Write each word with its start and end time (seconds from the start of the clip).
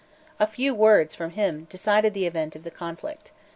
A 0.39 0.47
few 0.47 0.73
words 0.73 1.13
from 1.13 1.29
him 1.29 1.65
decided 1.69 2.15
the 2.15 2.25
event 2.25 2.55
of 2.55 2.63
the 2.63 2.71
conflict. 2.71 3.31